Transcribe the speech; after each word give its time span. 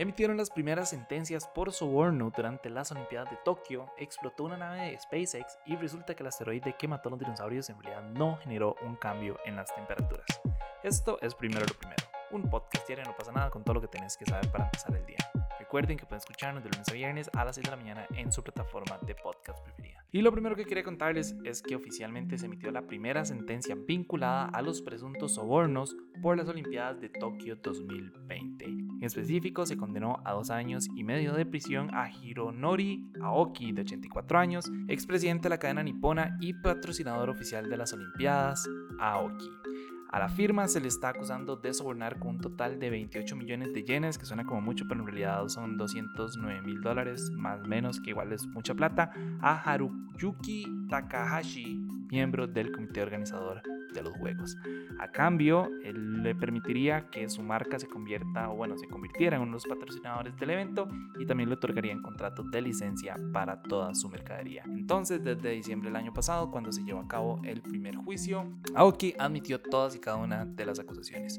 emitieron 0.00 0.38
las 0.38 0.48
primeras 0.48 0.88
sentencias 0.88 1.46
por 1.46 1.72
soborno 1.72 2.32
durante 2.34 2.70
las 2.70 2.90
Olimpiadas 2.90 3.30
de 3.30 3.36
Tokio, 3.44 3.92
explotó 3.98 4.44
una 4.44 4.56
nave 4.56 4.92
de 4.92 4.98
SpaceX 4.98 5.58
y 5.66 5.76
resulta 5.76 6.14
que 6.14 6.22
el 6.22 6.28
asteroide 6.28 6.74
que 6.78 6.88
mató 6.88 7.10
a 7.10 7.10
los 7.10 7.20
dinosaurios 7.20 7.68
en 7.68 7.78
realidad 7.82 8.02
no 8.10 8.38
generó 8.38 8.76
un 8.80 8.96
cambio 8.96 9.36
en 9.44 9.56
las 9.56 9.74
temperaturas. 9.74 10.24
Esto 10.82 11.18
es 11.20 11.34
primero 11.34 11.66
lo 11.66 11.74
primero. 11.74 12.02
Un 12.30 12.48
podcast 12.48 12.86
diario 12.86 13.04
no 13.04 13.14
pasa 13.14 13.30
nada 13.30 13.50
con 13.50 13.62
todo 13.62 13.74
lo 13.74 13.82
que 13.82 13.88
tenés 13.88 14.16
que 14.16 14.24
saber 14.24 14.50
para 14.50 14.64
empezar 14.64 14.96
el 14.96 15.04
día. 15.04 15.30
Recuerden 15.70 15.98
que 15.98 16.04
pueden 16.04 16.18
escucharnos 16.18 16.64
de 16.64 16.70
lunes 16.70 16.88
a 16.88 16.92
viernes 16.94 17.30
a 17.32 17.44
las 17.44 17.54
6 17.54 17.64
de 17.64 17.70
la 17.70 17.76
mañana 17.76 18.04
en 18.16 18.32
su 18.32 18.42
plataforma 18.42 18.98
de 19.06 19.14
podcast 19.14 19.62
preferida. 19.62 20.04
Y 20.10 20.20
lo 20.20 20.32
primero 20.32 20.56
que 20.56 20.64
quería 20.64 20.82
contarles 20.82 21.36
es 21.44 21.62
que 21.62 21.76
oficialmente 21.76 22.36
se 22.38 22.46
emitió 22.46 22.72
la 22.72 22.88
primera 22.88 23.24
sentencia 23.24 23.76
vinculada 23.76 24.46
a 24.46 24.62
los 24.62 24.82
presuntos 24.82 25.36
sobornos 25.36 25.94
por 26.20 26.36
las 26.36 26.48
Olimpiadas 26.48 27.00
de 27.00 27.08
Tokio 27.08 27.54
2020. 27.54 28.64
En 28.64 29.04
específico, 29.04 29.64
se 29.64 29.76
condenó 29.76 30.20
a 30.24 30.32
dos 30.32 30.50
años 30.50 30.88
y 30.96 31.04
medio 31.04 31.34
de 31.34 31.46
prisión 31.46 31.94
a 31.94 32.10
Hironori 32.10 33.04
Aoki, 33.22 33.70
de 33.70 33.82
84 33.82 34.38
años, 34.40 34.68
expresidente 34.88 35.44
de 35.44 35.50
la 35.50 35.58
cadena 35.58 35.84
nipona 35.84 36.36
y 36.40 36.52
patrocinador 36.52 37.30
oficial 37.30 37.70
de 37.70 37.76
las 37.76 37.92
Olimpiadas, 37.92 38.68
Aoki. 38.98 39.59
A 40.12 40.18
la 40.18 40.28
firma 40.28 40.66
se 40.66 40.80
le 40.80 40.88
está 40.88 41.10
acusando 41.10 41.54
de 41.54 41.72
sobornar 41.72 42.18
con 42.18 42.30
un 42.30 42.40
total 42.40 42.80
de 42.80 42.90
28 42.90 43.36
millones 43.36 43.72
de 43.72 43.84
yenes, 43.84 44.18
que 44.18 44.26
suena 44.26 44.44
como 44.44 44.60
mucho, 44.60 44.86
pero 44.88 45.00
en 45.00 45.06
realidad 45.06 45.46
son 45.46 45.76
209 45.76 46.62
mil 46.62 46.80
dólares, 46.80 47.30
más 47.30 47.60
o 47.60 47.68
menos, 47.68 48.00
que 48.00 48.10
igual 48.10 48.32
es 48.32 48.44
mucha 48.48 48.74
plata, 48.74 49.12
a 49.40 49.54
Haruyuki 49.54 50.66
Takahashi, 50.88 51.76
miembro 52.10 52.48
del 52.48 52.72
comité 52.72 53.02
organizador 53.02 53.62
de 53.92 54.02
los 54.02 54.16
juegos. 54.16 54.56
A 54.98 55.08
cambio, 55.08 55.68
él 55.84 56.22
le 56.22 56.34
permitiría 56.34 57.08
que 57.10 57.28
su 57.28 57.42
marca 57.42 57.78
se 57.78 57.88
convierta, 57.88 58.50
o 58.50 58.56
bueno, 58.56 58.76
se 58.78 58.86
convirtiera 58.86 59.36
en 59.36 59.42
uno 59.42 59.52
de 59.52 59.54
los 59.54 59.66
patrocinadores 59.66 60.36
del 60.36 60.50
evento 60.50 60.88
y 61.18 61.26
también 61.26 61.48
le 61.48 61.54
otorgarían 61.56 62.02
contratos 62.02 62.50
de 62.50 62.62
licencia 62.62 63.16
para 63.32 63.62
toda 63.62 63.94
su 63.94 64.08
mercadería. 64.08 64.64
Entonces, 64.66 65.22
desde 65.22 65.50
diciembre 65.50 65.88
del 65.88 65.96
año 65.96 66.12
pasado, 66.12 66.50
cuando 66.50 66.72
se 66.72 66.82
llevó 66.82 67.00
a 67.00 67.08
cabo 67.08 67.40
el 67.44 67.62
primer 67.62 67.96
juicio, 67.96 68.46
Aoki 68.74 69.14
admitió 69.18 69.60
todas 69.60 69.94
y 69.94 70.00
cada 70.00 70.16
una 70.16 70.44
de 70.44 70.66
las 70.66 70.78
acusaciones. 70.78 71.38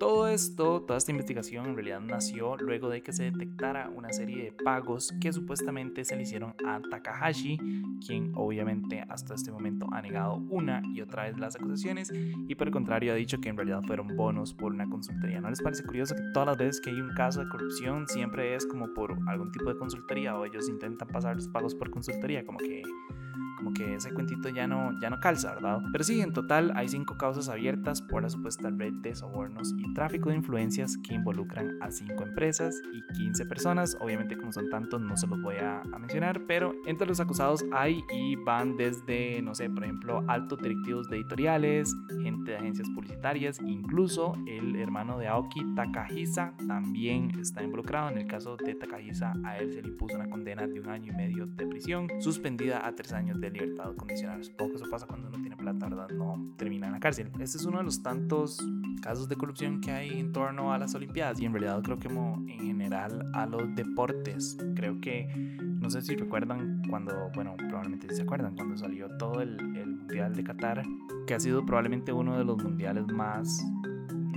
Todo 0.00 0.28
esto, 0.28 0.80
toda 0.80 0.96
esta 0.96 1.10
investigación 1.10 1.66
en 1.66 1.74
realidad 1.74 2.00
nació 2.00 2.56
luego 2.56 2.88
de 2.88 3.02
que 3.02 3.12
se 3.12 3.24
detectara 3.24 3.90
una 3.94 4.10
serie 4.14 4.44
de 4.44 4.52
pagos 4.52 5.12
que 5.20 5.30
supuestamente 5.30 6.06
se 6.06 6.16
le 6.16 6.22
hicieron 6.22 6.54
a 6.66 6.80
Takahashi, 6.80 7.58
quien 8.06 8.32
obviamente 8.34 9.04
hasta 9.10 9.34
este 9.34 9.52
momento 9.52 9.88
ha 9.92 10.00
negado 10.00 10.36
una 10.48 10.80
y 10.94 11.02
otra 11.02 11.24
vez 11.24 11.38
las 11.38 11.54
acusaciones 11.56 12.10
y 12.14 12.54
por 12.54 12.68
el 12.68 12.72
contrario 12.72 13.12
ha 13.12 13.16
dicho 13.16 13.42
que 13.42 13.50
en 13.50 13.58
realidad 13.58 13.82
fueron 13.86 14.16
bonos 14.16 14.54
por 14.54 14.72
una 14.72 14.88
consultoría. 14.88 15.42
¿No 15.42 15.50
les 15.50 15.60
parece 15.60 15.84
curioso 15.84 16.14
que 16.14 16.22
todas 16.32 16.46
las 16.46 16.56
veces 16.56 16.80
que 16.80 16.88
hay 16.88 16.98
un 16.98 17.12
caso 17.14 17.40
de 17.40 17.50
corrupción 17.50 18.08
siempre 18.08 18.54
es 18.54 18.64
como 18.64 18.94
por 18.94 19.18
algún 19.28 19.52
tipo 19.52 19.68
de 19.68 19.76
consultoría 19.76 20.34
o 20.34 20.46
ellos 20.46 20.66
intentan 20.70 21.08
pasar 21.08 21.36
los 21.36 21.48
pagos 21.48 21.74
por 21.74 21.90
consultoría? 21.90 22.46
Como 22.46 22.56
que 22.56 22.82
como 23.60 23.74
que 23.74 23.94
ese 23.94 24.14
cuentito 24.14 24.48
ya 24.48 24.66
no, 24.66 24.98
ya 25.00 25.10
no 25.10 25.20
calza, 25.20 25.54
¿verdad? 25.54 25.82
Pero 25.92 26.02
sí, 26.02 26.22
en 26.22 26.32
total 26.32 26.72
hay 26.76 26.88
cinco 26.88 27.18
causas 27.18 27.50
abiertas 27.50 28.00
por 28.00 28.22
la 28.22 28.30
supuesta 28.30 28.70
red 28.70 28.94
de 29.02 29.14
sobornos 29.14 29.74
y 29.76 29.89
tráfico 29.94 30.30
de 30.30 30.36
influencias 30.36 30.96
que 30.98 31.14
involucran 31.14 31.78
a 31.80 31.90
cinco 31.90 32.24
empresas 32.24 32.80
y 32.92 33.02
15 33.14 33.46
personas. 33.46 33.96
Obviamente, 34.00 34.36
como 34.36 34.52
son 34.52 34.68
tantos, 34.70 35.00
no 35.00 35.16
se 35.16 35.26
los 35.26 35.40
voy 35.42 35.56
a, 35.56 35.80
a 35.80 35.98
mencionar, 35.98 36.42
pero 36.46 36.74
entre 36.86 37.06
los 37.06 37.20
acusados 37.20 37.64
hay 37.72 38.02
y 38.12 38.36
van 38.36 38.76
desde, 38.76 39.42
no 39.42 39.54
sé, 39.54 39.68
por 39.70 39.84
ejemplo, 39.84 40.24
altos 40.28 40.58
directivos 40.58 41.08
de 41.08 41.16
editoriales, 41.16 41.94
gente 42.22 42.52
de 42.52 42.56
agencias 42.58 42.88
publicitarias, 42.90 43.60
incluso 43.64 44.34
el 44.46 44.76
hermano 44.76 45.18
de 45.18 45.28
Aoki, 45.28 45.60
Takahisa, 45.74 46.54
también 46.66 47.30
está 47.40 47.62
involucrado. 47.62 48.10
En 48.10 48.18
el 48.18 48.26
caso 48.26 48.56
de 48.56 48.74
Takahisa, 48.74 49.34
a 49.44 49.58
él 49.58 49.72
se 49.72 49.82
le 49.82 49.88
impuso 49.88 50.16
una 50.16 50.28
condena 50.28 50.66
de 50.66 50.80
un 50.80 50.88
año 50.88 51.12
y 51.12 51.16
medio 51.16 51.46
de 51.46 51.66
prisión, 51.66 52.08
suspendida 52.20 52.86
a 52.86 52.94
tres 52.94 53.12
años 53.12 53.40
de 53.40 53.50
libertad 53.50 53.94
condicional. 53.96 54.42
Supongo 54.44 54.70
que 54.72 54.76
eso 54.76 54.90
pasa 54.90 55.06
cuando 55.06 55.28
uno 55.28 55.38
tiene 55.40 55.56
plata, 55.56 55.88
¿verdad? 55.88 56.08
No 56.10 56.54
termina 56.56 56.86
en 56.86 56.94
la 56.94 57.00
cárcel. 57.00 57.30
Este 57.40 57.58
es 57.58 57.64
uno 57.64 57.78
de 57.78 57.84
los 57.84 58.02
tantos 58.02 58.58
casos 59.00 59.28
de 59.28 59.36
corrupción 59.36 59.79
que 59.80 59.90
hay 59.90 60.18
en 60.18 60.32
torno 60.32 60.72
a 60.72 60.78
las 60.78 60.94
Olimpiadas 60.94 61.40
y 61.40 61.46
en 61.46 61.52
realidad 61.52 61.82
creo 61.82 61.98
que 61.98 62.08
en 62.08 62.66
general 62.66 63.30
a 63.34 63.46
los 63.46 63.74
deportes. 63.74 64.56
Creo 64.74 65.00
que, 65.00 65.28
no 65.60 65.90
sé 65.90 66.02
si 66.02 66.16
recuerdan 66.16 66.82
cuando, 66.88 67.30
bueno, 67.34 67.56
probablemente 67.56 68.14
se 68.14 68.22
acuerdan, 68.22 68.54
cuando 68.54 68.76
salió 68.76 69.08
todo 69.16 69.40
el, 69.40 69.58
el 69.76 69.86
Mundial 69.96 70.34
de 70.34 70.44
Qatar, 70.44 70.82
que 71.26 71.34
ha 71.34 71.40
sido 71.40 71.64
probablemente 71.64 72.12
uno 72.12 72.36
de 72.36 72.44
los 72.44 72.62
mundiales 72.62 73.06
más 73.08 73.64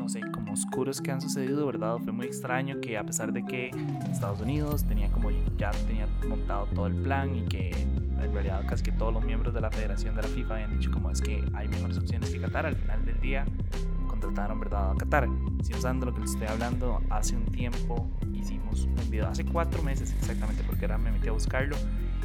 no 0.04 0.10
sé, 0.10 0.20
como 0.34 0.52
oscuros 0.52 1.02
que 1.02 1.12
han 1.12 1.22
sucedido, 1.22 1.66
¿verdad? 1.66 1.98
Fue 2.04 2.12
muy 2.12 2.26
extraño 2.26 2.82
que 2.82 2.98
a 2.98 3.06
pesar 3.06 3.32
de 3.32 3.46
que 3.46 3.72
Estados 4.12 4.42
Unidos 4.42 4.84
tenía 4.84 5.10
como 5.10 5.30
ya 5.58 5.72
tenía 5.88 6.10
montado 6.28 6.66
todo 6.76 6.88
el 6.88 6.96
plan 6.96 7.34
y 7.34 7.44
que 7.44 7.70
en 7.70 8.34
realidad 8.34 8.66
casi 8.68 8.84
que 8.84 8.92
todos 8.92 9.14
los 9.14 9.24
miembros 9.24 9.54
de 9.54 9.62
la 9.62 9.72
federación 9.72 10.14
de 10.18 10.24
la 10.24 10.28
FIFA 10.28 10.56
habían 10.56 10.78
dicho 10.78 10.92
como 10.92 11.10
es 11.10 11.22
que 11.22 11.42
hay 11.54 11.70
mejores 11.70 11.98
opciones 11.98 12.32
que 12.32 12.42
Qatar, 12.42 12.66
al 12.66 12.76
final 12.76 13.06
del 13.06 13.20
día 13.22 13.46
contrataron 14.24 14.60
verdad 14.60 14.92
a 14.92 14.96
Qatar. 14.96 15.30
Si 15.62 15.74
usando 15.74 16.06
lo 16.06 16.14
que 16.14 16.22
les 16.22 16.32
estoy 16.32 16.48
hablando, 16.48 17.02
hace 17.10 17.36
un 17.36 17.46
tiempo 17.46 18.10
hicimos 18.34 18.86
un 18.86 19.10
video, 19.10 19.28
hace 19.28 19.46
cuatro 19.46 19.84
meses 19.84 20.14
exactamente, 20.14 20.64
porque 20.64 20.86
ahora 20.86 20.98
me 20.98 21.12
metí 21.12 21.28
a 21.28 21.32
buscarlo, 21.32 21.76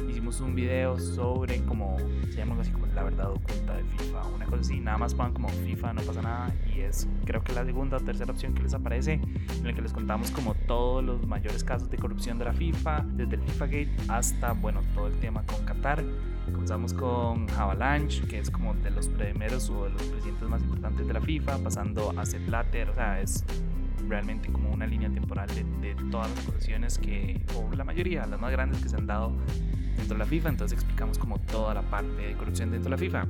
hicimos 0.07 0.39
un 0.41 0.55
video 0.55 0.99
sobre 0.99 1.61
como, 1.63 1.97
se 2.29 2.37
llama 2.37 2.55
así 2.59 2.71
como 2.71 2.85
la 2.87 3.03
verdad 3.03 3.31
oculta 3.31 3.75
de 3.75 3.83
FIFA, 3.83 4.27
una 4.27 4.45
cosa 4.45 4.61
así, 4.61 4.79
nada 4.79 4.97
más 4.97 5.13
pongan 5.13 5.33
como 5.33 5.49
FIFA, 5.49 5.93
no 5.93 6.01
pasa 6.01 6.21
nada, 6.21 6.53
y 6.75 6.81
es 6.81 7.07
creo 7.25 7.43
que 7.43 7.53
la 7.53 7.65
segunda 7.65 7.97
o 7.97 7.99
tercera 7.99 8.31
opción 8.31 8.53
que 8.53 8.63
les 8.63 8.73
aparece, 8.73 9.13
en 9.13 9.63
la 9.63 9.73
que 9.73 9.81
les 9.81 9.93
contamos 9.93 10.31
como 10.31 10.53
todos 10.67 11.03
los 11.03 11.25
mayores 11.27 11.63
casos 11.63 11.89
de 11.89 11.97
corrupción 11.97 12.37
de 12.39 12.45
la 12.45 12.53
FIFA, 12.53 13.05
desde 13.13 13.35
el 13.35 13.41
FIFA 13.41 13.65
Gate 13.65 13.91
hasta, 14.07 14.53
bueno, 14.53 14.81
todo 14.93 15.07
el 15.07 15.19
tema 15.19 15.43
con 15.45 15.65
Qatar. 15.65 16.03
Comenzamos 16.45 16.93
con 16.93 17.47
Avalanche, 17.51 18.23
que 18.27 18.39
es 18.39 18.49
como 18.49 18.73
de 18.73 18.89
los 18.89 19.07
primeros 19.07 19.69
o 19.69 19.83
de 19.83 19.91
los 19.91 20.01
presidentes 20.03 20.49
más 20.49 20.63
importantes 20.63 21.07
de 21.07 21.13
la 21.13 21.21
FIFA, 21.21 21.59
pasando 21.59 22.11
a 22.17 22.25
Sepp 22.25 22.47
o 22.49 22.93
sea, 22.95 23.21
es 23.21 23.45
realmente 24.07 24.51
como 24.51 24.71
una 24.71 24.85
línea 24.87 25.09
temporal 25.09 25.47
de, 25.47 25.95
todas 26.11 26.29
las 26.29 26.39
acusaciones 26.47 26.97
que, 26.97 27.41
o 27.55 27.73
la 27.75 27.83
mayoría, 27.83 28.25
las 28.25 28.39
más 28.39 28.51
grandes 28.51 28.81
que 28.81 28.89
se 28.89 28.95
han 28.95 29.07
dado 29.07 29.33
dentro 29.97 30.15
de 30.15 30.19
la 30.19 30.25
FIFA. 30.25 30.49
Entonces 30.49 30.77
explicamos 30.77 31.17
como 31.17 31.39
toda 31.39 31.73
la 31.73 31.81
parte 31.83 32.21
de 32.21 32.33
corrupción 32.35 32.71
dentro 32.71 32.89
de 32.89 32.95
la 32.95 32.97
FIFA. 32.97 33.27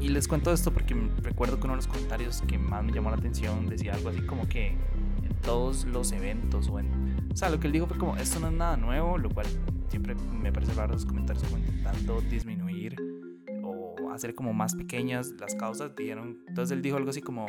Y 0.00 0.08
les 0.08 0.28
cuento 0.28 0.52
esto 0.52 0.72
porque 0.72 0.94
recuerdo 1.22 1.58
que 1.58 1.64
uno 1.64 1.74
de 1.74 1.76
los 1.76 1.86
comentarios 1.86 2.42
que 2.46 2.58
más 2.58 2.84
me 2.84 2.92
llamó 2.92 3.10
la 3.10 3.16
atención 3.16 3.66
decía 3.68 3.94
algo 3.94 4.08
así 4.08 4.20
como 4.22 4.48
que 4.48 4.68
en 4.68 5.34
todos 5.42 5.84
los 5.84 6.12
eventos 6.12 6.68
o 6.68 6.78
en... 6.78 7.30
Sea, 7.34 7.48
lo 7.48 7.58
que 7.58 7.68
él 7.68 7.72
dijo 7.72 7.86
fue 7.86 7.96
como, 7.96 8.16
esto 8.16 8.38
no 8.40 8.48
es 8.48 8.52
nada 8.52 8.76
nuevo, 8.76 9.18
lo 9.18 9.30
cual 9.30 9.46
siempre 9.88 10.14
me 10.14 10.52
parece 10.52 10.74
raro 10.74 10.92
los 10.92 11.06
comentarios 11.06 11.44
como 11.44 11.58
intentando 11.58 12.20
hacer 14.14 14.34
como 14.34 14.52
más 14.52 14.74
pequeñas 14.74 15.32
las 15.38 15.54
causas. 15.54 15.94
Dijeron, 15.96 16.38
entonces 16.46 16.76
él 16.76 16.82
dijo 16.82 16.96
algo 16.96 17.10
así 17.10 17.20
como, 17.20 17.46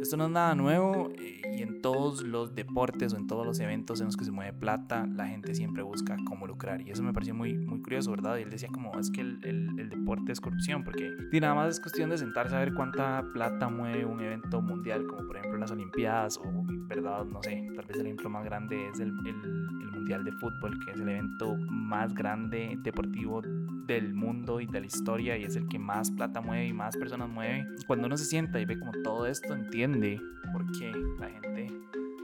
esto 0.00 0.16
no 0.16 0.24
es 0.24 0.30
nada 0.30 0.54
nuevo 0.54 1.10
eh, 1.18 1.42
y 1.52 1.62
en 1.62 1.82
todos 1.82 2.22
los 2.22 2.54
deportes 2.54 3.12
o 3.12 3.16
en 3.16 3.26
todos 3.26 3.46
los 3.46 3.60
eventos 3.60 4.00
en 4.00 4.06
los 4.06 4.16
que 4.16 4.24
se 4.24 4.30
mueve 4.30 4.52
plata, 4.52 5.06
la 5.06 5.26
gente 5.26 5.54
siempre 5.54 5.82
busca 5.82 6.16
cómo 6.26 6.46
lucrar. 6.46 6.80
Y 6.80 6.90
eso 6.90 7.02
me 7.02 7.12
pareció 7.12 7.34
muy, 7.34 7.54
muy 7.54 7.82
curioso, 7.82 8.10
¿verdad? 8.10 8.38
Y 8.38 8.42
él 8.42 8.50
decía 8.50 8.68
como, 8.72 8.98
es 8.98 9.10
que 9.10 9.20
el, 9.20 9.38
el, 9.44 9.78
el 9.78 9.88
deporte 9.90 10.32
es 10.32 10.40
corrupción, 10.40 10.84
porque 10.84 11.10
y 11.32 11.40
nada 11.40 11.54
más 11.54 11.70
es 11.70 11.80
cuestión 11.80 12.10
de 12.10 12.18
sentarse 12.18 12.54
a 12.54 12.60
ver 12.60 12.74
cuánta 12.74 13.24
plata 13.32 13.68
mueve 13.68 14.04
un 14.04 14.20
evento 14.20 14.60
mundial, 14.60 15.06
como 15.06 15.26
por 15.26 15.36
ejemplo 15.36 15.58
las 15.58 15.70
Olimpiadas 15.70 16.38
o, 16.38 16.64
¿verdad? 16.88 17.24
No 17.24 17.42
sé, 17.42 17.68
tal 17.76 17.84
vez 17.86 17.98
el 17.98 18.06
ejemplo 18.06 18.30
más 18.30 18.44
grande 18.44 18.88
es 18.88 19.00
el, 19.00 19.10
el, 19.26 19.36
el 19.82 19.90
Mundial 19.90 20.24
de 20.24 20.32
Fútbol, 20.32 20.78
que 20.84 20.92
es 20.92 21.00
el 21.00 21.08
evento 21.08 21.56
más 21.68 22.14
grande 22.14 22.76
deportivo 22.82 23.42
del 23.86 24.14
mundo 24.14 24.60
y 24.60 24.66
de 24.66 24.80
la 24.80 24.86
historia 24.86 25.36
y 25.36 25.44
es 25.44 25.56
el 25.56 25.66
que 25.68 25.78
más 25.78 25.99
plata 26.08 26.40
mueve 26.40 26.68
y 26.68 26.72
más 26.72 26.96
personas 26.96 27.28
mueve. 27.28 27.66
Cuando 27.88 28.06
uno 28.06 28.16
se 28.16 28.24
sienta 28.24 28.60
y 28.60 28.64
ve 28.64 28.78
como 28.78 28.92
todo 29.02 29.26
esto, 29.26 29.52
entiende 29.52 30.20
por 30.52 30.64
qué 30.78 30.92
la 31.18 31.28
gente 31.28 31.66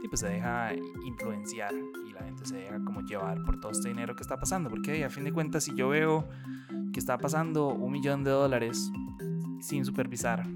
pues, 0.08 0.20
se 0.20 0.28
deja 0.28 0.72
influenciar 1.04 1.74
y 2.08 2.12
la 2.12 2.20
gente 2.20 2.46
se 2.46 2.56
deja 2.56 2.78
como 2.84 3.00
llevar 3.00 3.42
por 3.42 3.58
todo 3.60 3.72
este 3.72 3.88
dinero 3.88 4.14
que 4.14 4.22
está 4.22 4.38
pasando. 4.38 4.70
Porque 4.70 5.04
a 5.04 5.10
fin 5.10 5.24
de 5.24 5.32
cuentas, 5.32 5.64
si 5.64 5.74
yo 5.74 5.88
veo 5.88 6.28
que 6.92 7.00
está 7.00 7.18
pasando 7.18 7.68
un 7.68 7.92
millón 7.92 8.24
de 8.24 8.30
dólares 8.30 8.90
sin 9.60 9.84
supervisar, 9.84 10.46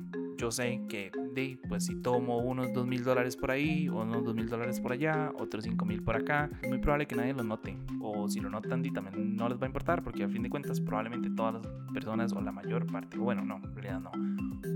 yo 0.40 0.50
sé 0.50 0.80
que 0.88 1.12
de, 1.34 1.58
pues 1.68 1.84
si 1.84 1.96
tomo 1.96 2.38
unos 2.38 2.72
dos 2.72 2.86
mil 2.86 3.04
dólares 3.04 3.36
por 3.36 3.50
ahí, 3.50 3.90
unos 3.90 4.24
dos 4.24 4.34
mil 4.34 4.48
dólares 4.48 4.80
por 4.80 4.92
allá, 4.92 5.32
otros 5.38 5.64
cinco 5.64 5.84
mil 5.84 6.02
por 6.02 6.16
acá, 6.16 6.48
es 6.62 6.68
muy 6.70 6.78
probable 6.78 7.06
que 7.06 7.14
nadie 7.14 7.34
lo 7.34 7.44
note. 7.44 7.76
O 8.00 8.26
si 8.26 8.40
lo 8.40 8.48
notan, 8.48 8.82
y 8.84 8.90
también 8.90 9.36
no 9.36 9.50
les 9.50 9.58
va 9.58 9.64
a 9.64 9.66
importar, 9.66 10.02
porque 10.02 10.24
a 10.24 10.28
fin 10.28 10.42
de 10.42 10.48
cuentas, 10.48 10.80
probablemente 10.80 11.28
todas 11.28 11.54
las 11.54 11.66
personas, 11.92 12.32
o 12.32 12.40
la 12.40 12.52
mayor 12.52 12.86
parte, 12.86 13.18
bueno, 13.18 13.44
no, 13.44 13.56
en 13.56 13.74
realidad 13.74 14.00
no. 14.00 14.12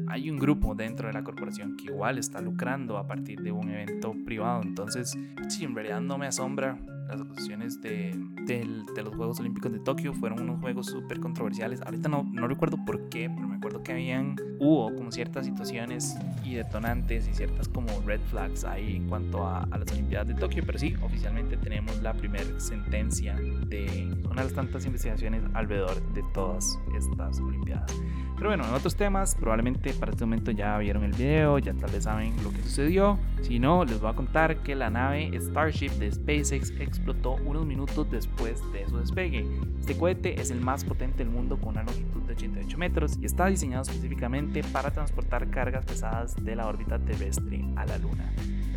Hay 0.09 0.29
un 0.29 0.39
grupo 0.39 0.75
dentro 0.75 1.07
de 1.07 1.15
la 1.15 1.25
corporación 1.25 1.77
que 1.77 1.87
igual 1.87 2.19
está 2.19 2.43
lucrando 2.43 2.99
a 2.99 3.07
partir 3.07 3.41
de 3.41 3.51
un 3.51 3.71
evento 3.71 4.15
privado. 4.27 4.61
Entonces, 4.63 5.17
sí, 5.49 5.65
en 5.65 5.75
realidad 5.75 6.03
no 6.03 6.19
me 6.19 6.27
asombra 6.27 6.79
las 7.09 7.21
acusaciones 7.21 7.81
de, 7.81 8.15
de, 8.47 9.03
los 9.03 9.15
Juegos 9.15 9.41
Olímpicos 9.41 9.73
de 9.73 9.79
Tokio 9.81 10.13
fueron 10.15 10.41
unos 10.41 10.61
juegos 10.61 10.87
súper 10.87 11.21
controversiales. 11.21 11.81
Ahorita 11.83 12.09
no, 12.09 12.27
no 12.31 12.49
recuerdo 12.49 12.79
por 12.85 13.09
qué, 13.09 13.31
pero 13.35 13.47
me 13.47 13.57
acuerdo 13.57 13.83
que 13.83 13.93
habían, 13.93 14.37
hubo 14.65 14.95
como 14.95 15.13
ciertas 15.13 15.45
situaciones 15.45 16.17
y 16.43 16.55
detonantes 16.55 17.29
y 17.29 17.35
ciertas 17.35 17.69
como 17.69 17.89
red 18.07 18.21
flags 18.31 18.65
ahí 18.65 18.97
en 18.97 19.09
cuanto 19.09 19.47
a, 19.47 19.65
a 19.71 19.79
las 19.79 19.91
Olimpiadas 19.93 20.29
de 20.29 20.35
Tokio, 20.35 20.63
pero 20.65 20.79
sí, 20.79 20.95
oficialmente 21.03 21.57
tenemos 21.59 22.01
la 22.03 22.15
primera 22.15 22.59
sentencia 22.59 23.35
de 23.35 24.11
una 24.25 24.43
de 24.43 24.45
las 24.45 24.55
tantas 24.55 24.87
investigaciones 24.87 25.43
alrededor 25.53 26.01
de 26.15 26.23
todas 26.33 26.79
estas 26.97 27.39
Olimpiadas. 27.41 27.93
Pero 28.37 28.49
bueno, 28.49 28.67
en 28.67 28.75
otros 28.75 28.97
temas, 28.97 29.37
probablemente 29.37 29.93
para 29.93 30.11
este 30.11 30.25
momento 30.25 30.51
ya 30.51 30.77
vieron 30.79 31.05
el 31.05 31.13
video, 31.13 31.59
ya 31.59 31.73
tal 31.75 31.91
vez 31.93 32.05
saben 32.05 32.35
lo 32.43 32.51
que 32.51 32.63
sucedió. 32.63 33.19
Si 33.43 33.59
no, 33.59 33.85
les 33.85 34.01
voy 34.01 34.11
a 34.11 34.15
contar 34.15 34.57
que 34.59 34.75
la 34.75 34.91
nave 34.91 35.31
Starship 35.41 35.91
de 35.93 36.11
SpaceX 36.11 36.71
explotó 36.81 37.37
unos 37.45 37.65
minutos 37.65 38.11
después 38.11 38.61
de 38.73 38.89
su 38.89 38.99
despegue. 38.99 39.47
Este 39.79 39.97
cohete 39.97 40.41
es 40.41 40.51
el 40.51 40.61
más 40.61 40.85
potente 40.85 41.19
del 41.19 41.31
mundo 41.31 41.59
con 41.59 41.71
una 41.71 41.85
longitud 41.85 42.23
88 42.35 42.79
metros 42.79 43.19
y 43.21 43.27
está 43.27 43.47
diseñado 43.47 43.83
específicamente 43.83 44.63
para 44.65 44.91
transportar 44.91 45.51
cargas 45.51 45.85
pesadas 45.85 46.35
de 46.43 46.57
la 46.57 46.67
órbita 46.67 46.99
terrestre 46.99 47.65
a 47.77 47.87
la 47.87 47.99
Luna 47.99 48.31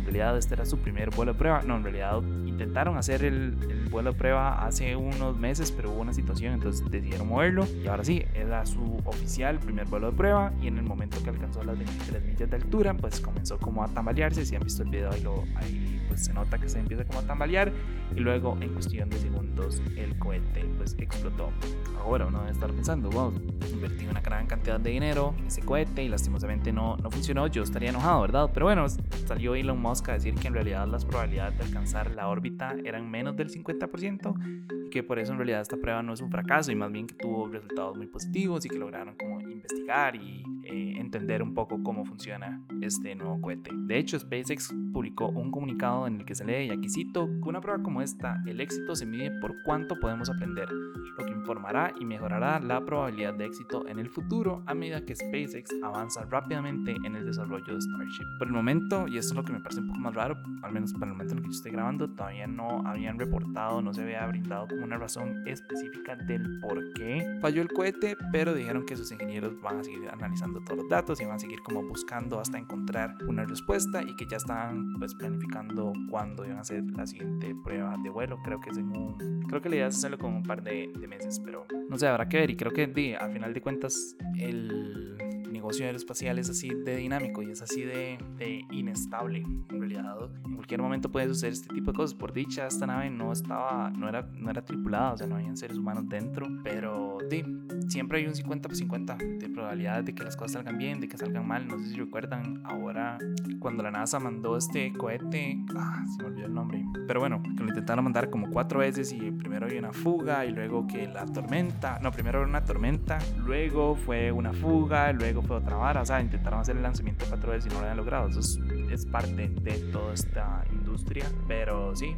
realidad 0.08 0.38
este 0.38 0.54
era 0.54 0.64
su 0.64 0.78
primer 0.78 1.10
vuelo 1.10 1.32
de 1.34 1.38
prueba. 1.38 1.62
No, 1.62 1.76
en 1.76 1.82
realidad 1.82 2.22
intentaron 2.58 2.96
hacer 2.96 3.24
el, 3.24 3.56
el, 3.70 3.88
vuelo 3.88 4.12
de 4.12 4.18
prueba 4.18 4.66
hace 4.66 4.96
unos 4.96 5.38
meses, 5.38 5.70
pero 5.70 5.92
hubo 5.92 6.00
una 6.00 6.12
situación, 6.12 6.54
entonces 6.54 6.84
decidieron 6.90 7.28
moverlo. 7.28 7.64
Y 7.84 7.86
ahora 7.86 8.02
sí, 8.04 8.24
era 8.34 8.66
su 8.66 9.00
oficial 9.04 9.60
primer 9.60 9.86
vuelo 9.86 10.10
de 10.10 10.16
prueba. 10.16 10.52
Y 10.60 10.66
en 10.66 10.78
el 10.78 10.84
momento 10.84 11.22
que 11.22 11.30
alcanzó 11.30 11.62
las 11.62 11.78
23 11.78 12.24
millas 12.24 12.50
de 12.50 12.56
altura, 12.56 12.94
pues 12.94 13.20
comenzó 13.20 13.58
como 13.58 13.84
a 13.84 13.88
tambalearse. 13.88 14.44
Si 14.44 14.56
han 14.56 14.62
visto 14.62 14.82
el 14.82 14.90
video, 14.90 15.10
ahí, 15.12 15.20
lo, 15.22 15.44
ahí 15.54 16.04
pues 16.08 16.24
se 16.24 16.34
nota 16.34 16.58
que 16.58 16.68
se 16.68 16.80
empieza 16.80 17.04
como 17.04 17.20
a 17.20 17.22
tambalear. 17.22 17.72
Y 18.16 18.20
luego, 18.20 18.58
en 18.60 18.72
cuestión 18.72 19.08
de 19.08 19.18
segundos, 19.18 19.80
el 19.96 20.18
cohete 20.18 20.64
pues 20.76 20.96
explotó. 20.98 21.50
Ahora 21.98 22.26
uno 22.26 22.40
debe 22.40 22.52
estar 22.52 22.70
pensando, 22.72 23.08
wow, 23.10 23.32
invertí 23.72 24.06
una 24.06 24.20
gran 24.20 24.46
cantidad 24.46 24.80
de 24.80 24.90
dinero 24.90 25.34
en 25.38 25.46
ese 25.46 25.62
cohete 25.62 26.02
y 26.02 26.08
lastimosamente 26.08 26.72
no, 26.72 26.96
no 26.96 27.10
funcionó. 27.10 27.46
Yo 27.46 27.62
estaría 27.62 27.90
enojado, 27.90 28.22
¿verdad? 28.22 28.50
Pero 28.52 28.66
bueno, 28.66 28.86
salió 29.26 29.54
Elon 29.54 29.80
Musk 29.80 30.08
a 30.08 30.12
decir 30.14 30.34
que 30.34 30.48
en 30.48 30.54
realidad 30.54 30.86
las 30.88 31.04
probabilidades 31.04 31.58
de 31.58 31.64
alcanzar 31.64 32.10
la 32.14 32.28
órbita 32.28 32.47
eran 32.84 33.10
menos 33.10 33.36
del 33.36 33.50
50% 33.50 34.86
y 34.86 34.90
que 34.90 35.02
por 35.02 35.18
eso 35.18 35.32
en 35.32 35.38
realidad 35.38 35.60
esta 35.60 35.76
prueba 35.76 36.02
no 36.02 36.12
es 36.12 36.20
un 36.20 36.30
fracaso 36.30 36.72
y 36.72 36.76
más 36.76 36.90
bien 36.90 37.06
que 37.06 37.14
tuvo 37.14 37.48
resultados 37.48 37.96
muy 37.96 38.06
positivos 38.06 38.64
y 38.64 38.68
que 38.68 38.78
lograron 38.78 39.14
como 39.16 39.40
investigar 39.40 40.16
y 40.16 40.42
eh, 40.68 40.94
entender 40.98 41.42
un 41.42 41.54
poco 41.54 41.82
cómo 41.82 42.04
funciona 42.04 42.62
este 42.80 43.14
nuevo 43.14 43.40
cohete. 43.40 43.70
De 43.72 43.98
hecho, 43.98 44.18
SpaceX 44.18 44.74
publicó 44.92 45.28
un 45.28 45.50
comunicado 45.50 46.06
en 46.06 46.20
el 46.20 46.24
que 46.24 46.34
se 46.34 46.44
lee, 46.44 46.66
y 46.66 46.70
aquí 46.70 46.88
cito, 46.88 47.26
que 47.42 47.48
una 47.48 47.60
prueba 47.60 47.82
como 47.82 48.02
esta, 48.02 48.42
el 48.46 48.60
éxito 48.60 48.94
se 48.94 49.06
mide 49.06 49.30
por 49.40 49.54
cuánto 49.64 49.98
podemos 49.98 50.28
aprender, 50.28 50.68
lo 50.70 51.24
que 51.24 51.32
informará 51.32 51.92
y 51.98 52.04
mejorará 52.04 52.60
la 52.60 52.84
probabilidad 52.84 53.34
de 53.34 53.46
éxito 53.46 53.86
en 53.88 53.98
el 53.98 54.08
futuro 54.08 54.62
a 54.66 54.74
medida 54.74 55.04
que 55.04 55.16
SpaceX 55.16 55.70
avanza 55.82 56.24
rápidamente 56.26 56.94
en 57.04 57.16
el 57.16 57.24
desarrollo 57.24 57.74
de 57.74 57.80
Starship. 57.80 58.24
Por 58.38 58.48
el 58.48 58.52
momento, 58.52 59.08
y 59.08 59.18
esto 59.18 59.32
es 59.32 59.36
lo 59.36 59.44
que 59.44 59.52
me 59.52 59.60
parece 59.60 59.80
un 59.80 59.88
poco 59.88 60.00
más 60.00 60.14
raro, 60.14 60.36
al 60.62 60.72
menos 60.72 60.92
para 60.92 61.06
el 61.06 61.12
momento 61.12 61.32
en 61.32 61.38
el 61.38 61.44
que 61.44 61.50
yo 61.50 61.56
estoy 61.56 61.72
grabando, 61.72 62.08
todavía 62.10 62.46
no 62.46 62.86
habían 62.86 63.18
reportado, 63.18 63.82
no 63.82 63.92
se 63.92 64.02
había 64.02 64.26
brindado 64.26 64.68
como 64.68 64.84
una 64.84 64.98
razón 64.98 65.46
específica 65.46 66.16
del 66.16 66.60
por 66.60 66.92
qué 66.92 67.38
falló 67.40 67.62
el 67.62 67.68
cohete, 67.68 68.16
pero 68.32 68.54
dijeron 68.54 68.84
que 68.86 68.96
sus 68.96 69.10
ingenieros 69.12 69.60
van 69.60 69.78
a 69.78 69.84
seguir 69.84 70.08
analizando 70.10 70.57
todos 70.60 70.78
los 70.78 70.88
datos 70.88 71.20
y 71.20 71.24
van 71.24 71.36
a 71.36 71.38
seguir 71.38 71.60
como 71.62 71.82
buscando 71.82 72.40
hasta 72.40 72.58
encontrar 72.58 73.16
una 73.26 73.44
respuesta 73.44 74.02
y 74.02 74.14
que 74.16 74.26
ya 74.26 74.36
están 74.36 74.94
pues 74.98 75.14
planificando 75.14 75.92
cuándo 76.10 76.44
iban 76.44 76.58
a 76.58 76.60
hacer 76.60 76.84
la 76.96 77.06
siguiente 77.06 77.54
prueba 77.64 77.96
de 78.02 78.10
vuelo. 78.10 78.38
Creo 78.42 78.60
que 78.60 78.70
es 78.70 78.78
en 78.78 78.88
un, 78.96 79.42
creo 79.48 79.60
que 79.60 79.68
la 79.68 79.76
idea 79.76 79.86
es 79.88 79.96
hacerlo 79.96 80.18
con 80.18 80.34
un 80.34 80.42
par 80.42 80.62
de, 80.62 80.92
de 80.98 81.08
meses, 81.08 81.40
pero 81.40 81.66
no 81.88 81.98
sé, 81.98 82.06
habrá 82.06 82.28
que 82.28 82.38
ver 82.38 82.50
y 82.50 82.56
creo 82.56 82.72
que 82.72 83.16
al 83.18 83.32
final 83.32 83.54
de 83.54 83.60
cuentas 83.60 84.16
el 84.38 85.16
negocio 85.50 85.86
aeroespacial 85.86 86.38
es 86.38 86.50
así 86.50 86.68
de 86.68 86.96
dinámico 86.96 87.42
y 87.42 87.50
es 87.50 87.62
así 87.62 87.82
de, 87.82 88.18
de, 88.36 88.64
inestable. 88.70 89.40
En 89.70 89.80
realidad, 89.80 90.30
en 90.44 90.54
cualquier 90.54 90.80
momento 90.80 91.10
puede 91.10 91.28
suceder 91.28 91.52
este 91.52 91.74
tipo 91.74 91.92
de 91.92 91.96
cosas. 91.96 92.14
Por 92.14 92.32
dicha, 92.32 92.66
esta 92.66 92.86
nave 92.86 93.10
no 93.10 93.32
estaba, 93.32 93.90
no 93.90 94.08
era, 94.08 94.22
no 94.22 94.50
era 94.50 94.64
tripulada, 94.64 95.12
o 95.12 95.16
sea, 95.18 95.26
no 95.26 95.36
habían 95.36 95.56
seres 95.56 95.76
humanos 95.76 96.08
dentro, 96.08 96.46
pero 96.62 97.17
di, 97.28 97.44
siempre 97.88 98.18
hay 98.18 98.26
un 98.26 98.34
50 98.34 98.68
por 98.68 98.76
50 98.76 99.16
de 99.16 99.48
probabilidad 99.48 100.04
de 100.04 100.14
que 100.14 100.22
las 100.22 100.36
cosas 100.36 100.52
salgan 100.52 100.78
bien, 100.78 101.00
de 101.00 101.08
que 101.08 101.16
salgan 101.16 101.46
mal. 101.46 101.66
No 101.66 101.78
sé 101.78 101.86
si 101.86 101.96
recuerdan 101.96 102.62
ahora 102.64 103.18
cuando 103.58 103.82
la 103.82 103.90
NASA 103.90 104.18
mandó 104.20 104.56
este 104.56 104.92
cohete, 104.92 105.58
ah, 105.76 106.04
se 106.06 106.22
me 106.22 106.28
olvidó 106.28 106.46
el 106.46 106.54
nombre, 106.54 106.84
pero 107.06 107.20
bueno, 107.20 107.42
que 107.42 107.62
lo 107.62 107.68
intentaron 107.68 108.04
mandar 108.04 108.30
como 108.30 108.50
cuatro 108.50 108.80
veces 108.80 109.12
y 109.12 109.30
primero 109.30 109.66
había 109.66 109.78
una 109.78 109.92
fuga 109.92 110.44
y 110.44 110.52
luego 110.52 110.86
que 110.86 111.06
la 111.06 111.24
tormenta, 111.26 111.98
no, 112.00 112.10
primero 112.10 112.40
era 112.40 112.48
una 112.48 112.64
tormenta, 112.64 113.18
luego 113.36 113.96
fue 113.96 114.30
una 114.32 114.52
fuga, 114.52 115.12
luego 115.12 115.42
fue 115.42 115.56
otra 115.56 115.76
vara, 115.76 116.02
o 116.02 116.06
sea, 116.06 116.20
intentaron 116.20 116.60
hacer 116.60 116.76
el 116.76 116.82
lanzamiento 116.82 117.24
cuatro 117.28 117.52
veces 117.52 117.66
y 117.66 117.74
no 117.74 117.80
lo 117.80 117.86
habían 117.86 117.96
logrado. 117.96 118.28
Eso 118.28 118.40
es, 118.40 118.58
es 118.90 119.06
parte 119.06 119.48
de 119.48 119.78
toda 119.92 120.14
esta 120.14 120.64
industria, 120.72 121.24
pero 121.46 121.94
sí, 121.94 122.14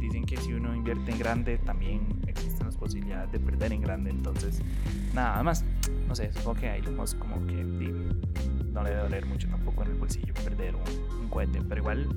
dicen 0.00 0.24
que 0.24 0.36
si 0.36 0.52
uno 0.52 0.74
invierte 0.74 1.10
en 1.10 1.18
grande 1.18 1.58
también 1.58 2.20
existen 2.26 2.63
las 2.84 2.92
posibilidades 2.92 3.32
de 3.32 3.40
perder 3.40 3.72
en 3.72 3.80
grande, 3.80 4.10
entonces 4.10 4.60
nada 5.14 5.42
más, 5.42 5.64
no 6.06 6.14
sé, 6.14 6.32
supongo 6.32 6.60
que 6.60 6.68
ahí 6.68 6.82
lo 6.82 6.92
más 6.92 7.14
como 7.14 7.44
que 7.46 7.64
no 8.74 8.82
le 8.82 8.90
debe 8.90 9.02
doler 9.02 9.26
mucho 9.26 9.48
tampoco 9.48 9.84
en 9.84 9.90
el 9.90 9.96
bolsillo 9.96 10.34
perder 10.34 10.74
un, 10.74 11.20
un, 11.20 11.28
cohete, 11.28 11.62
pero 11.62 11.80
igual 11.80 12.08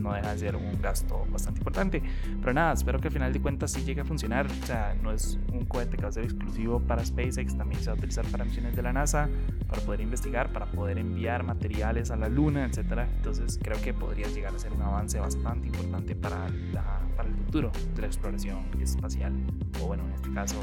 no 0.00 0.12
deja 0.12 0.32
de 0.32 0.38
ser 0.38 0.56
un 0.56 0.80
gasto 0.80 1.26
bastante 1.30 1.60
importante. 1.60 2.02
Pero 2.40 2.52
nada, 2.52 2.72
espero 2.74 3.00
que 3.00 3.08
al 3.08 3.14
final 3.14 3.32
de 3.32 3.40
cuentas 3.40 3.72
sí 3.72 3.82
llegue 3.82 4.02
a 4.02 4.04
funcionar. 4.04 4.46
O 4.46 4.66
sea, 4.66 4.94
no 5.02 5.10
es 5.10 5.38
un 5.52 5.64
cohete 5.64 5.96
que 5.96 6.02
va 6.02 6.10
a 6.10 6.12
ser 6.12 6.24
exclusivo 6.24 6.80
para 6.80 7.04
SpaceX, 7.04 7.56
también 7.56 7.80
se 7.80 7.86
va 7.86 7.94
a 7.94 7.96
utilizar 7.96 8.26
para 8.26 8.44
misiones 8.44 8.76
de 8.76 8.82
la 8.82 8.92
NASA, 8.92 9.28
para 9.68 9.80
poder 9.82 10.00
investigar, 10.00 10.52
para 10.52 10.66
poder 10.66 10.98
enviar 10.98 11.44
materiales 11.44 12.10
a 12.10 12.16
la 12.16 12.28
Luna, 12.28 12.66
etc. 12.66 13.06
Entonces 13.16 13.58
creo 13.62 13.80
que 13.80 13.94
podría 13.94 14.28
llegar 14.28 14.54
a 14.54 14.58
ser 14.58 14.72
un 14.72 14.82
avance 14.82 15.18
bastante 15.18 15.68
importante 15.68 16.14
para, 16.14 16.48
la, 16.72 17.00
para 17.16 17.28
el 17.28 17.34
futuro 17.34 17.70
de 17.94 18.00
la 18.02 18.06
exploración 18.06 18.64
espacial, 18.80 19.32
o 19.80 19.86
bueno, 19.86 20.04
en 20.06 20.12
este 20.12 20.32
caso 20.32 20.60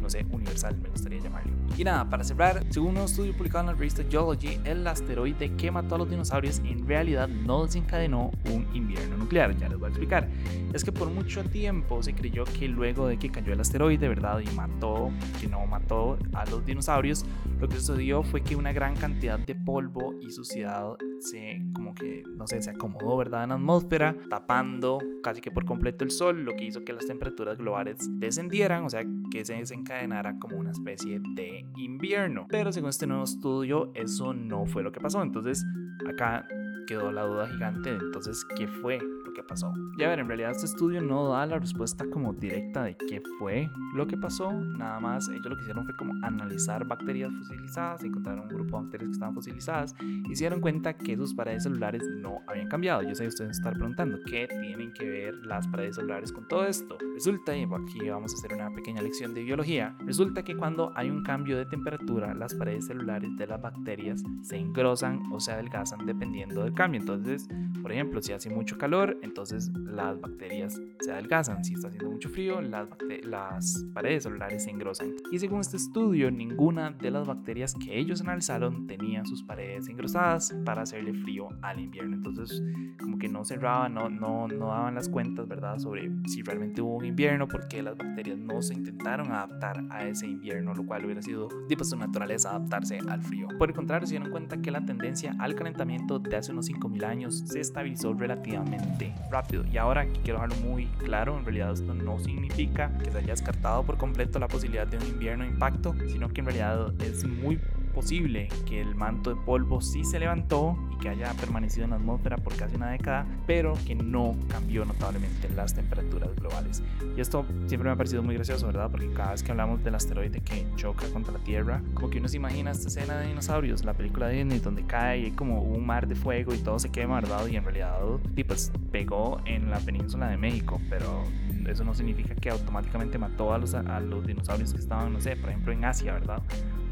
no 0.00 0.10
sé, 0.10 0.26
universal, 0.30 0.76
me 0.80 0.88
gustaría 0.88 1.20
llamarlo. 1.20 1.52
Y 1.76 1.84
nada, 1.84 2.08
para 2.08 2.22
cerrar, 2.22 2.64
según 2.70 2.96
un 2.96 3.04
estudio 3.04 3.36
publicado 3.36 3.62
en 3.62 3.66
la 3.66 3.72
revista 3.72 4.04
Geology, 4.08 4.60
el 4.64 4.86
asteroide 4.86 5.56
que 5.56 5.70
mató 5.70 5.96
a 5.96 5.98
los 5.98 6.10
dinosaurios 6.10 6.60
en 6.64 6.86
realidad 6.86 7.28
no 7.28 7.64
desencadenó 7.64 8.30
un 8.50 8.66
invierno 8.74 9.16
nuclear. 9.16 9.56
Ya 9.56 9.68
les 9.68 9.78
voy 9.78 9.86
a 9.86 9.88
explicar. 9.88 10.28
Es 10.72 10.84
que 10.84 10.92
por 10.92 11.10
mucho 11.10 11.44
tiempo 11.44 12.02
se 12.02 12.14
creyó 12.14 12.44
que 12.44 12.68
luego 12.68 13.08
de 13.08 13.18
que 13.18 13.30
cayó 13.30 13.52
el 13.52 13.60
asteroide, 13.60 14.08
¿verdad? 14.08 14.40
Y 14.40 14.54
mató, 14.54 15.10
que 15.40 15.48
no 15.48 15.66
mató 15.66 16.18
a 16.32 16.44
los 16.46 16.64
dinosaurios, 16.64 17.24
lo 17.60 17.68
que 17.68 17.76
sucedió 17.76 18.22
fue 18.22 18.42
que 18.42 18.56
una 18.56 18.72
gran 18.72 18.94
cantidad 18.94 19.38
de 19.38 19.54
polvo 19.54 20.14
y 20.20 20.30
suciedad 20.30 20.94
se, 21.20 21.62
como 21.74 21.94
que, 21.94 22.22
no 22.36 22.46
sé, 22.46 22.62
se 22.62 22.70
acomodó, 22.70 23.16
¿verdad? 23.16 23.44
En 23.44 23.48
la 23.50 23.54
atmósfera, 23.56 24.14
tapando 24.28 24.98
casi 25.22 25.40
que 25.40 25.50
por 25.50 25.64
completo 25.64 26.04
el 26.04 26.10
sol, 26.10 26.44
lo 26.44 26.54
que 26.54 26.64
hizo 26.64 26.84
que 26.84 26.92
las 26.92 27.06
temperaturas 27.06 27.58
globales 27.58 27.96
descendieran, 28.18 28.84
o 28.84 28.90
sea, 28.90 29.04
que 29.30 29.44
se 29.44 29.54
desencadenara 29.84 30.38
como 30.38 30.56
una 30.56 30.70
especie 30.70 31.20
de 31.34 31.66
invierno. 31.76 32.46
Pero 32.48 32.72
según 32.72 32.90
este 32.90 33.06
nuevo 33.06 33.24
estudio, 33.24 33.92
eso 33.94 34.32
no 34.32 34.66
fue 34.66 34.82
lo 34.82 34.90
que 34.90 35.00
pasó. 35.00 35.22
Entonces, 35.22 35.64
acá 36.08 36.46
quedó 36.86 37.12
la 37.12 37.22
duda 37.22 37.48
gigante 37.48 37.90
entonces 37.90 38.44
qué 38.56 38.68
fue 38.68 38.98
lo 39.24 39.32
que 39.32 39.42
pasó. 39.42 39.72
Ya 39.98 40.08
ver, 40.08 40.20
en 40.20 40.28
realidad 40.28 40.50
este 40.50 40.66
estudio 40.66 41.00
no 41.00 41.28
da 41.28 41.46
la 41.46 41.58
respuesta 41.58 42.04
como 42.10 42.32
directa 42.32 42.84
de 42.84 42.96
qué 42.96 43.22
fue 43.38 43.70
lo 43.94 44.06
que 44.06 44.16
pasó, 44.16 44.52
nada 44.52 45.00
más 45.00 45.28
ellos 45.28 45.46
lo 45.46 45.56
que 45.56 45.62
hicieron 45.62 45.84
fue 45.84 45.96
como 45.96 46.14
analizar 46.24 46.86
bacterias 46.86 47.32
fosilizadas, 47.32 48.02
encontraron 48.04 48.44
un 48.44 48.48
grupo 48.48 48.76
de 48.76 48.84
bacterias 48.84 49.08
que 49.08 49.12
estaban 49.12 49.34
fosilizadas 49.34 49.94
y 50.00 50.34
se 50.34 50.44
dieron 50.44 50.60
cuenta 50.60 50.96
que 50.96 51.16
sus 51.16 51.34
paredes 51.34 51.62
celulares 51.62 52.02
no 52.20 52.40
habían 52.46 52.68
cambiado. 52.68 53.02
Yo 53.02 53.14
sé 53.14 53.24
que 53.24 53.28
ustedes 53.28 53.58
están 53.58 53.74
preguntando 53.74 54.18
qué 54.26 54.48
tienen 54.48 54.92
que 54.92 55.08
ver 55.08 55.34
las 55.46 55.66
paredes 55.68 55.96
celulares 55.96 56.32
con 56.32 56.46
todo 56.48 56.66
esto. 56.66 56.98
Resulta, 57.14 57.56
y 57.56 57.64
aquí 57.64 58.08
vamos 58.08 58.32
a 58.32 58.36
hacer 58.36 58.52
una 58.52 58.70
pequeña 58.70 59.02
lección 59.02 59.34
de 59.34 59.42
biología, 59.42 59.96
resulta 60.00 60.42
que 60.42 60.56
cuando 60.56 60.92
hay 60.96 61.10
un 61.10 61.22
cambio 61.22 61.56
de 61.56 61.66
temperatura, 61.66 62.34
las 62.34 62.54
paredes 62.54 62.86
celulares 62.86 63.30
de 63.36 63.46
las 63.46 63.60
bacterias 63.60 64.22
se 64.42 64.56
engrosan 64.56 65.20
o 65.32 65.40
se 65.40 65.52
adelgazan 65.52 66.06
dependiendo 66.06 66.64
del 66.64 66.73
cambio. 66.74 67.00
Entonces, 67.00 67.48
por 67.82 67.92
ejemplo, 67.92 68.22
si 68.22 68.32
hace 68.32 68.50
mucho 68.50 68.78
calor, 68.78 69.18
entonces 69.22 69.70
las 69.74 70.20
bacterias 70.20 70.80
se 71.00 71.12
adelgazan. 71.12 71.64
Si 71.64 71.74
está 71.74 71.88
haciendo 71.88 72.10
mucho 72.10 72.28
frío, 72.28 72.60
las, 72.60 72.88
las 73.22 73.84
paredes 73.92 74.22
celulares 74.22 74.64
se 74.64 74.70
engrosan. 74.70 75.14
Y 75.30 75.38
según 75.38 75.60
este 75.60 75.76
estudio, 75.76 76.30
ninguna 76.30 76.90
de 76.90 77.10
las 77.10 77.26
bacterias 77.26 77.74
que 77.74 77.98
ellos 77.98 78.20
analizaron 78.20 78.86
tenía 78.86 79.24
sus 79.24 79.42
paredes 79.42 79.88
engrosadas 79.88 80.54
para 80.64 80.82
hacerle 80.82 81.14
frío 81.14 81.48
al 81.62 81.80
invierno. 81.80 82.16
Entonces, 82.16 82.62
como 83.00 83.18
que 83.18 83.28
no 83.28 83.44
cerraban, 83.44 83.94
no, 83.94 84.08
no, 84.08 84.48
no 84.48 84.68
daban 84.68 84.94
las 84.94 85.08
cuentas, 85.08 85.46
¿verdad? 85.46 85.78
Sobre 85.78 86.10
si 86.26 86.42
realmente 86.42 86.80
hubo 86.80 86.96
un 86.96 87.04
invierno, 87.04 87.46
porque 87.48 87.82
las 87.82 87.96
bacterias 87.96 88.38
no 88.38 88.62
se 88.62 88.74
intentaron 88.74 89.30
adaptar 89.30 89.84
a 89.90 90.06
ese 90.06 90.26
invierno, 90.26 90.74
lo 90.74 90.86
cual 90.86 91.04
hubiera 91.04 91.22
sido 91.22 91.48
de 91.68 91.76
pues, 91.76 91.90
su 91.90 91.96
naturaleza 91.96 92.50
adaptarse 92.50 92.98
al 93.08 93.22
frío. 93.22 93.48
Por 93.58 93.68
el 93.68 93.74
contrario, 93.74 94.06
se 94.06 94.14
dieron 94.14 94.30
cuenta 94.30 94.60
que 94.60 94.70
la 94.70 94.84
tendencia 94.84 95.34
al 95.38 95.54
calentamiento 95.54 96.18
de 96.18 96.36
hace 96.36 96.52
unos 96.52 96.63
5.000 96.64 97.04
años 97.04 97.42
se 97.46 97.60
estabilizó 97.60 98.14
relativamente 98.14 99.14
rápido. 99.30 99.64
Y 99.72 99.76
ahora 99.76 100.06
quiero 100.06 100.40
dejarlo 100.40 100.56
muy 100.68 100.86
claro, 100.98 101.38
en 101.38 101.44
realidad 101.44 101.72
esto 101.72 101.94
no 101.94 102.18
significa 102.18 102.96
que 102.98 103.10
se 103.10 103.18
haya 103.18 103.32
descartado 103.32 103.82
por 103.82 103.96
completo 103.96 104.38
la 104.38 104.48
posibilidad 104.48 104.86
de 104.86 104.96
un 104.98 105.06
invierno 105.06 105.44
impacto, 105.44 105.94
sino 106.08 106.28
que 106.28 106.40
en 106.40 106.46
realidad 106.46 106.92
es 107.02 107.24
muy 107.24 107.60
posible 107.94 108.48
que 108.66 108.80
el 108.80 108.94
manto 108.94 109.34
de 109.34 109.40
polvo 109.40 109.80
sí 109.80 110.04
se 110.04 110.18
levantó 110.18 110.76
y 110.92 110.98
que 110.98 111.08
haya 111.08 111.32
permanecido 111.34 111.84
en 111.84 111.90
la 111.90 111.96
atmósfera 111.96 112.36
por 112.36 112.54
casi 112.56 112.76
una 112.76 112.90
década, 112.90 113.26
pero 113.46 113.74
que 113.86 113.94
no 113.94 114.36
cambió 114.48 114.84
notablemente 114.84 115.48
las 115.50 115.74
temperaturas 115.74 116.34
globales. 116.36 116.82
Y 117.16 117.20
esto 117.20 117.46
siempre 117.66 117.88
me 117.88 117.94
ha 117.94 117.96
parecido 117.96 118.22
muy 118.22 118.34
gracioso, 118.34 118.66
¿verdad? 118.66 118.90
Porque 118.90 119.10
cada 119.12 119.30
vez 119.32 119.42
que 119.42 119.52
hablamos 119.52 119.82
del 119.82 119.94
asteroide 119.94 120.40
que 120.40 120.66
choca 120.76 121.06
contra 121.08 121.32
la 121.32 121.38
Tierra, 121.38 121.80
como 121.94 122.10
que 122.10 122.18
uno 122.18 122.28
se 122.28 122.36
imagina 122.36 122.72
esta 122.72 122.88
escena 122.88 123.18
de 123.18 123.28
dinosaurios, 123.28 123.84
la 123.84 123.94
película 123.94 124.28
de 124.28 124.36
Disney, 124.36 124.58
donde 124.58 124.84
cae 124.84 125.20
y 125.20 125.24
hay 125.26 125.30
como 125.30 125.62
un 125.62 125.86
mar 125.86 126.08
de 126.08 126.14
fuego 126.14 126.52
y 126.52 126.58
todo 126.58 126.78
se 126.78 126.90
quema, 126.90 127.20
¿verdad? 127.20 127.46
Y 127.46 127.56
en 127.56 127.64
realidad, 127.64 128.00
pues 128.46 128.72
pegó 128.90 129.40
en 129.44 129.70
la 129.70 129.78
península 129.78 130.28
de 130.28 130.36
México, 130.36 130.80
pero 130.90 131.24
eso 131.68 131.84
no 131.84 131.94
significa 131.94 132.34
que 132.34 132.50
automáticamente 132.50 133.18
mató 133.18 133.52
a 133.52 133.58
los, 133.58 133.74
a 133.74 134.00
los 134.00 134.26
dinosaurios 134.26 134.72
que 134.72 134.80
estaban, 134.80 135.12
no 135.12 135.20
sé, 135.20 135.36
por 135.36 135.50
ejemplo 135.50 135.72
en 135.72 135.84
Asia, 135.84 136.14
¿verdad? 136.14 136.42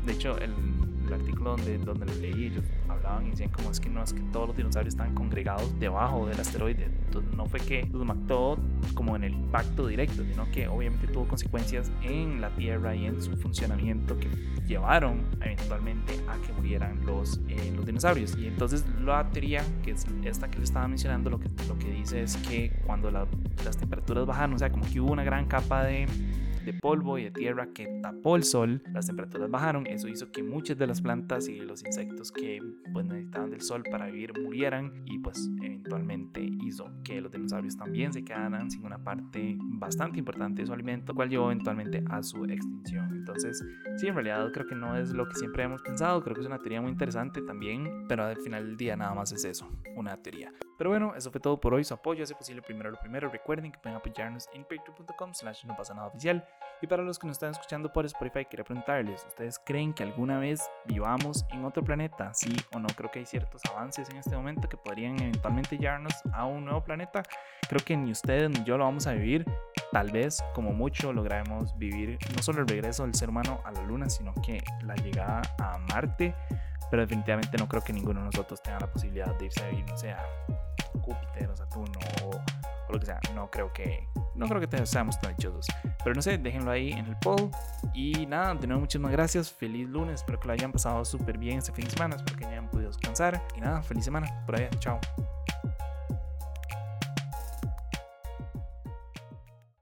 De 0.06 0.12
hecho, 0.12 0.38
el, 0.38 0.52
el 1.12 1.20
artículo 1.20 1.50
donde, 1.56 1.78
donde 1.78 2.06
lo 2.06 2.14
leí, 2.14 2.46
ellos 2.46 2.64
hablaban 2.88 3.26
y 3.26 3.30
decían 3.30 3.50
como 3.50 3.70
es 3.70 3.80
que 3.80 3.88
no 3.88 4.02
es 4.02 4.12
que 4.12 4.20
todos 4.32 4.48
los 4.48 4.56
dinosaurios 4.56 4.94
están 4.94 5.14
congregados 5.14 5.78
debajo 5.78 6.26
del 6.26 6.40
asteroide. 6.40 6.88
No 7.36 7.46
fue 7.46 7.60
que 7.60 7.88
los 7.92 8.04
mató 8.04 8.58
como 8.94 9.16
en 9.16 9.24
el 9.24 9.34
impacto 9.34 9.86
directo, 9.86 10.24
sino 10.24 10.50
que 10.50 10.68
obviamente 10.68 11.06
tuvo 11.06 11.28
consecuencias 11.28 11.90
en 12.02 12.40
la 12.40 12.50
Tierra 12.50 12.94
y 12.94 13.06
en 13.06 13.20
su 13.20 13.36
funcionamiento 13.36 14.18
que 14.18 14.28
llevaron 14.66 15.22
eventualmente 15.40 16.14
a 16.28 16.36
que 16.38 16.52
murieran 16.52 17.04
los, 17.04 17.40
eh, 17.48 17.72
los 17.74 17.84
dinosaurios. 17.84 18.36
Y 18.38 18.46
entonces 18.46 18.84
la 19.00 19.28
teoría, 19.30 19.62
que 19.82 19.92
es 19.92 20.06
esta 20.24 20.50
que 20.50 20.58
le 20.58 20.64
estaba 20.64 20.88
mencionando, 20.88 21.30
lo 21.30 21.38
que, 21.38 21.48
lo 21.68 21.78
que 21.78 21.90
dice 21.90 22.22
es 22.22 22.36
que 22.38 22.72
cuando 22.86 23.10
las 23.10 23.76
temperaturas 23.76 24.26
bajaron, 24.26 24.54
o 24.54 24.58
sea, 24.58 24.70
como 24.70 24.84
que 24.84 25.00
hubo 25.00 25.12
una 25.12 25.24
gran 25.24 25.46
capa 25.46 25.84
de 25.84 26.06
de 26.64 26.74
polvo 26.74 27.18
y 27.18 27.24
de 27.24 27.30
tierra 27.30 27.68
que 27.74 27.86
tapó 28.02 28.36
el 28.36 28.44
sol, 28.44 28.82
las 28.92 29.06
temperaturas 29.06 29.50
bajaron, 29.50 29.86
eso 29.86 30.08
hizo 30.08 30.30
que 30.30 30.42
muchas 30.42 30.78
de 30.78 30.86
las 30.86 31.00
plantas 31.00 31.48
y 31.48 31.58
los 31.60 31.84
insectos 31.84 32.32
que 32.32 32.60
pues, 32.92 33.06
necesitaban 33.06 33.50
del 33.50 33.60
sol 33.60 33.82
para 33.90 34.06
vivir 34.06 34.32
murieran 34.40 35.02
y 35.06 35.18
pues 35.18 35.50
eventualmente 35.62 36.40
hizo 36.64 36.90
que 37.04 37.20
los 37.20 37.32
dinosaurios 37.32 37.76
también 37.76 38.12
se 38.12 38.24
quedaran 38.24 38.70
sin 38.70 38.84
una 38.84 38.98
parte 38.98 39.56
bastante 39.58 40.18
importante 40.18 40.62
de 40.62 40.66
su 40.66 40.72
alimento, 40.72 41.14
cual 41.14 41.28
llevó 41.28 41.46
eventualmente 41.46 42.02
a 42.10 42.22
su 42.22 42.44
extinción. 42.44 43.14
Entonces, 43.14 43.64
sí, 43.96 44.08
en 44.08 44.14
realidad 44.14 44.50
creo 44.52 44.66
que 44.66 44.74
no 44.74 44.96
es 44.96 45.12
lo 45.12 45.28
que 45.28 45.34
siempre 45.36 45.64
hemos 45.64 45.82
pensado, 45.82 46.22
creo 46.22 46.34
que 46.34 46.40
es 46.40 46.46
una 46.46 46.58
teoría 46.58 46.80
muy 46.80 46.90
interesante 46.90 47.42
también, 47.42 48.06
pero 48.08 48.24
al 48.24 48.36
final 48.36 48.66
del 48.66 48.76
día 48.76 48.96
nada 48.96 49.14
más 49.14 49.32
es 49.32 49.44
eso, 49.44 49.68
una 49.96 50.16
teoría. 50.16 50.52
Pero 50.82 50.90
bueno, 50.90 51.14
eso 51.14 51.30
fue 51.30 51.40
todo 51.40 51.60
por 51.60 51.74
hoy. 51.74 51.84
Su 51.84 51.94
apoyo 51.94 52.24
hace 52.24 52.34
posible 52.34 52.60
primero 52.60 52.90
lo 52.90 52.98
primero. 52.98 53.28
Recuerden 53.28 53.70
que 53.70 53.78
pueden 53.78 53.96
apoyarnos 53.96 54.48
en 54.52 54.62
patreon.com 54.62 55.32
slash 55.32 55.64
no 55.64 55.76
pasa 55.76 55.94
nada 55.94 56.08
oficial. 56.08 56.44
Y 56.82 56.88
para 56.88 57.04
los 57.04 57.16
que 57.16 57.28
nos 57.28 57.36
están 57.36 57.52
escuchando 57.52 57.92
por 57.92 58.04
Spotify, 58.06 58.44
quería 58.44 58.64
preguntarles, 58.64 59.24
¿ustedes 59.28 59.60
creen 59.64 59.94
que 59.94 60.02
alguna 60.02 60.40
vez 60.40 60.68
vivamos 60.84 61.46
en 61.50 61.64
otro 61.64 61.84
planeta? 61.84 62.34
Sí 62.34 62.56
o 62.74 62.80
no, 62.80 62.88
creo 62.96 63.08
que 63.08 63.20
hay 63.20 63.24
ciertos 63.24 63.62
avances 63.70 64.10
en 64.10 64.16
este 64.16 64.34
momento 64.34 64.68
que 64.68 64.76
podrían 64.76 65.14
eventualmente 65.20 65.78
llevarnos 65.78 66.12
a 66.32 66.44
un 66.44 66.64
nuevo 66.64 66.82
planeta. 66.82 67.22
Creo 67.68 67.84
que 67.84 67.96
ni 67.96 68.10
ustedes 68.10 68.50
ni 68.50 68.64
yo 68.64 68.76
lo 68.76 68.84
vamos 68.84 69.06
a 69.06 69.12
vivir. 69.12 69.46
Tal 69.92 70.10
vez, 70.10 70.42
como 70.54 70.72
mucho, 70.72 71.12
lograremos 71.12 71.78
vivir 71.78 72.18
no 72.34 72.42
solo 72.42 72.62
el 72.62 72.66
regreso 72.66 73.04
del 73.04 73.14
ser 73.14 73.28
humano 73.28 73.60
a 73.64 73.70
la 73.70 73.82
Luna, 73.82 74.10
sino 74.10 74.34
que 74.44 74.64
la 74.82 74.96
llegada 74.96 75.42
a 75.60 75.78
Marte. 75.78 76.34
Pero 76.90 77.02
definitivamente 77.02 77.58
no 77.58 77.68
creo 77.68 77.82
que 77.82 77.92
ninguno 77.92 78.20
de 78.20 78.26
nosotros 78.26 78.60
tenga 78.60 78.80
la 78.80 78.90
posibilidad 78.90 79.32
de 79.38 79.46
irse 79.46 79.62
a 79.62 79.68
vivir, 79.68 79.86
no 79.88 79.96
sé, 79.96 80.16
Júpiter 81.00 81.50
o 81.50 81.56
Saturno 81.56 81.98
o, 82.24 82.92
lo 82.92 83.00
que 83.00 83.06
sea. 83.06 83.20
No 83.34 83.50
creo 83.50 83.72
que 83.72 84.06
no 84.34 84.46
creo 84.48 84.60
que 84.60 84.86
seamos 84.86 85.18
tan 85.20 85.34
dichosos. 85.36 85.66
Pero 86.02 86.14
no 86.14 86.22
sé, 86.22 86.38
déjenlo 86.38 86.70
ahí 86.70 86.92
en 86.92 87.06
el 87.06 87.16
poll. 87.18 87.50
Y 87.94 88.26
nada, 88.26 88.54
de 88.54 88.66
nuevo 88.66 88.80
muchísimas 88.80 89.12
gracias. 89.12 89.50
Feliz 89.50 89.88
lunes. 89.88 90.16
Espero 90.16 90.40
que 90.40 90.46
lo 90.46 90.52
hayan 90.52 90.72
pasado 90.72 91.04
súper 91.04 91.38
bien 91.38 91.58
este 91.58 91.72
fin 91.72 91.84
de 91.84 91.90
semana. 91.90 92.16
Espero 92.16 92.38
que 92.38 92.46
hayan 92.46 92.68
podido 92.68 92.88
descansar. 92.88 93.42
Y 93.56 93.60
nada, 93.60 93.82
feliz 93.82 94.04
semana. 94.04 94.44
Por 94.46 94.56
allá. 94.56 94.70
Chao. 94.78 95.00